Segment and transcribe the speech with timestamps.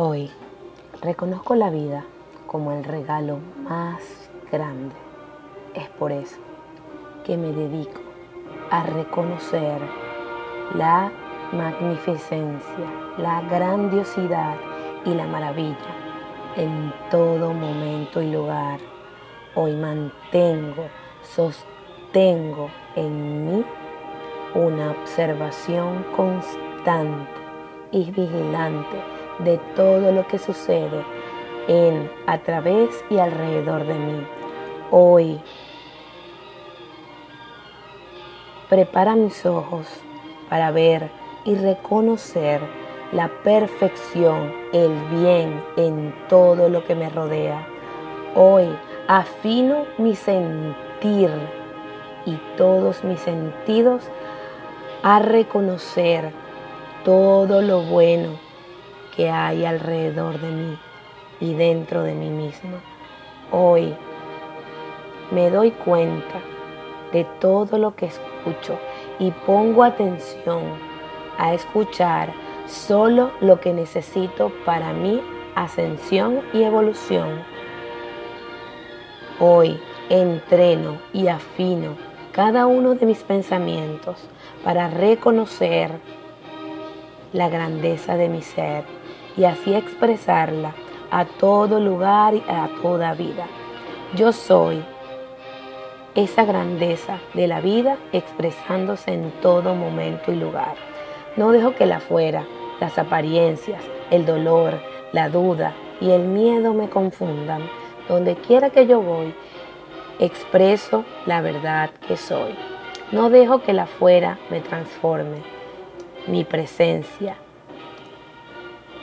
[0.00, 0.30] Hoy
[1.02, 2.04] reconozco la vida
[2.46, 4.94] como el regalo más grande.
[5.74, 6.36] Es por eso
[7.24, 8.00] que me dedico
[8.70, 9.80] a reconocer
[10.76, 11.10] la
[11.50, 12.86] magnificencia,
[13.16, 14.54] la grandiosidad
[15.04, 15.96] y la maravilla
[16.54, 18.78] en todo momento y lugar.
[19.56, 20.86] Hoy mantengo,
[21.22, 23.64] sostengo en mí
[24.54, 27.32] una observación constante
[27.90, 31.04] y vigilante de todo lo que sucede
[31.68, 34.26] en, a través y alrededor de mí.
[34.90, 35.40] Hoy
[38.68, 39.86] prepara mis ojos
[40.48, 41.10] para ver
[41.44, 42.60] y reconocer
[43.12, 47.66] la perfección, el bien en todo lo que me rodea.
[48.34, 48.66] Hoy
[49.06, 51.30] afino mi sentir
[52.26, 54.02] y todos mis sentidos
[55.02, 56.32] a reconocer
[57.04, 58.47] todo lo bueno
[59.18, 60.78] que hay alrededor de mí
[61.40, 62.76] y dentro de mí mismo.
[63.50, 63.92] Hoy
[65.32, 66.40] me doy cuenta
[67.12, 68.78] de todo lo que escucho
[69.18, 70.62] y pongo atención
[71.36, 72.32] a escuchar
[72.68, 75.20] solo lo que necesito para mi
[75.56, 77.42] ascensión y evolución.
[79.40, 81.96] Hoy entreno y afino
[82.30, 84.28] cada uno de mis pensamientos
[84.62, 85.90] para reconocer
[87.32, 88.97] la grandeza de mi ser
[89.38, 90.74] y así expresarla
[91.10, 93.46] a todo lugar y a toda vida.
[94.16, 94.84] Yo soy
[96.16, 100.74] esa grandeza de la vida expresándose en todo momento y lugar.
[101.36, 102.44] No dejo que la fuera,
[102.80, 104.80] las apariencias, el dolor,
[105.12, 107.62] la duda y el miedo me confundan.
[108.08, 109.32] Donde quiera que yo voy,
[110.18, 112.56] expreso la verdad que soy.
[113.12, 115.42] No dejo que la fuera me transforme.
[116.26, 117.36] Mi presencia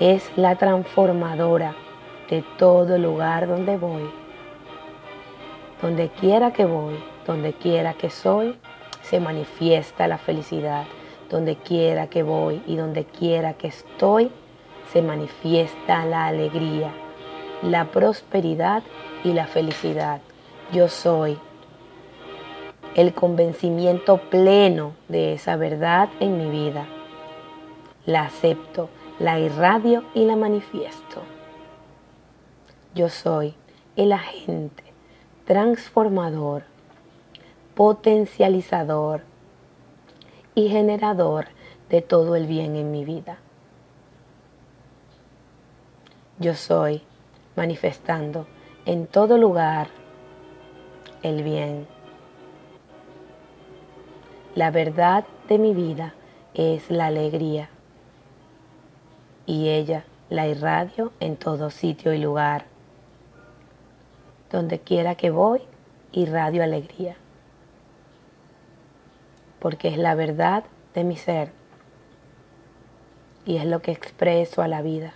[0.00, 1.74] es la transformadora
[2.30, 4.10] de todo lugar donde voy.
[5.82, 8.56] Donde quiera que voy, donde quiera que soy,
[9.02, 10.84] se manifiesta la felicidad.
[11.30, 14.30] Donde quiera que voy y donde quiera que estoy,
[14.92, 16.90] se manifiesta la alegría,
[17.62, 18.82] la prosperidad
[19.24, 20.20] y la felicidad.
[20.72, 21.38] Yo soy
[22.94, 26.86] el convencimiento pleno de esa verdad en mi vida.
[28.06, 31.22] La acepto, la irradio y la manifiesto.
[32.94, 33.54] Yo soy
[33.96, 34.84] el agente
[35.44, 36.62] transformador,
[37.74, 39.22] potencializador
[40.54, 41.46] y generador
[41.88, 43.38] de todo el bien en mi vida.
[46.38, 47.02] Yo soy
[47.56, 48.46] manifestando
[48.84, 49.88] en todo lugar
[51.22, 51.88] el bien.
[54.54, 56.14] La verdad de mi vida
[56.54, 57.70] es la alegría
[59.48, 62.66] y ella la irradio en todo sitio y lugar.
[64.52, 65.62] Donde quiera que voy,
[66.12, 67.16] irradio alegría
[69.58, 70.64] porque es la verdad
[70.94, 71.50] de mi ser
[73.44, 75.14] y es lo que expreso a la vida.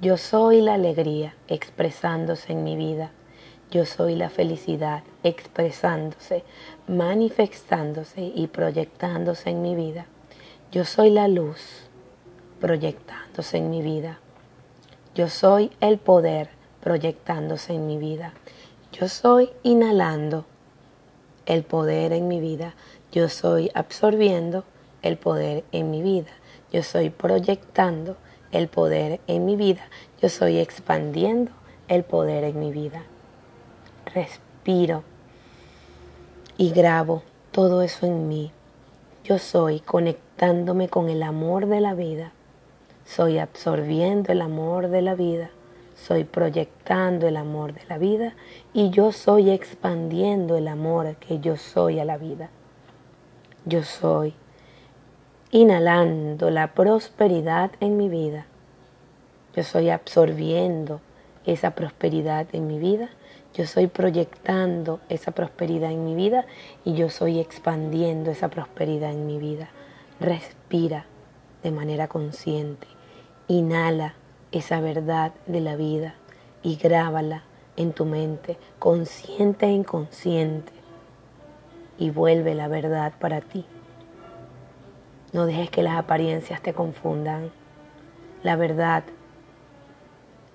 [0.00, 3.10] Yo soy la alegría expresándose en mi vida.
[3.70, 6.44] Yo soy la felicidad expresándose,
[6.88, 10.06] manifestándose y proyectándose en mi vida.
[10.72, 11.89] Yo soy la luz
[12.60, 14.20] proyectándose en mi vida.
[15.14, 16.50] Yo soy el poder
[16.80, 18.32] proyectándose en mi vida.
[18.92, 20.44] Yo soy inhalando
[21.46, 22.74] el poder en mi vida.
[23.12, 24.64] Yo soy absorbiendo
[25.02, 26.30] el poder en mi vida.
[26.72, 28.16] Yo soy proyectando
[28.52, 29.88] el poder en mi vida.
[30.22, 31.52] Yo soy expandiendo
[31.88, 33.02] el poder en mi vida.
[34.14, 35.02] Respiro
[36.56, 37.22] y grabo
[37.52, 38.52] todo eso en mí.
[39.24, 42.32] Yo soy conectándome con el amor de la vida.
[43.04, 45.50] Soy absorbiendo el amor de la vida.
[45.94, 48.34] Soy proyectando el amor de la vida
[48.72, 52.50] y yo soy expandiendo el amor que yo soy a la vida
[53.64, 54.34] yo soy,
[55.50, 58.46] inhalando la prosperidad en mi vida.
[59.54, 61.00] Yo soy absorbiendo
[61.44, 63.10] esa prosperidad en mi vida.
[63.54, 66.46] Yo soy proyectando esa prosperidad en mi vida
[66.84, 69.68] y yo soy expandiendo esa prosperidad en mi vida.
[70.20, 71.06] Respira
[71.62, 72.86] de manera consciente.
[73.48, 74.14] Inhala
[74.52, 76.14] esa verdad de la vida
[76.62, 77.42] y grábala
[77.76, 80.72] en tu mente, consciente e inconsciente
[81.98, 83.64] y vuelve la verdad para ti.
[85.32, 87.50] No dejes que las apariencias te confundan.
[88.42, 89.04] La verdad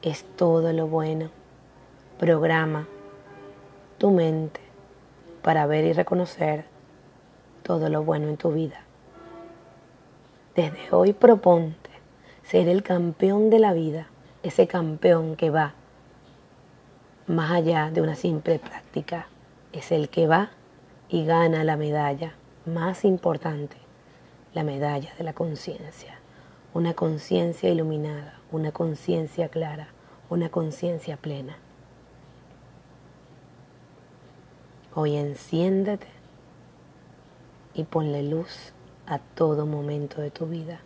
[0.00, 1.30] es todo lo bueno.
[2.18, 2.86] Programa
[3.98, 4.60] tu mente
[5.42, 6.64] para ver y reconocer
[7.62, 8.80] todo lo bueno en tu vida.
[10.54, 11.88] Desde hoy proponte
[12.42, 14.08] ser el campeón de la vida,
[14.42, 15.72] ese campeón que va
[17.26, 19.28] más allá de una simple práctica,
[19.72, 20.50] es el que va
[21.08, 22.34] y gana la medalla
[22.66, 23.78] más importante,
[24.52, 26.18] la medalla de la conciencia.
[26.74, 29.88] Una conciencia iluminada, una conciencia clara,
[30.28, 31.56] una conciencia plena.
[34.94, 36.08] Hoy enciéndete
[37.72, 38.74] y ponle luz
[39.06, 40.80] a todo momento de tu vida.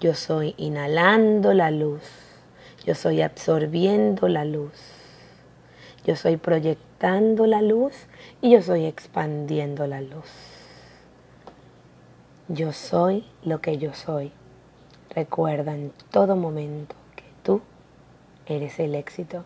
[0.00, 2.02] Yo soy inhalando la luz,
[2.84, 4.72] yo soy absorbiendo la luz,
[6.04, 7.92] yo soy proyectando la luz
[8.40, 10.26] y yo soy expandiendo la luz.
[12.48, 14.30] Yo soy lo que yo soy.
[15.10, 17.60] Recuerda en todo momento que tú
[18.46, 19.44] eres el éxito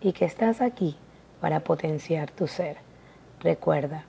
[0.00, 0.96] y que estás aquí
[1.40, 2.78] para potenciar tu ser.
[3.40, 4.06] Recuerda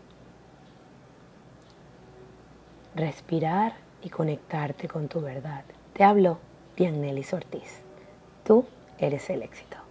[2.95, 5.63] respirar y conectarte con tu verdad.
[5.93, 6.39] Te hablo
[7.01, 7.81] Nelly Ortiz.
[8.43, 8.65] Tú
[8.97, 9.82] eres el éxito.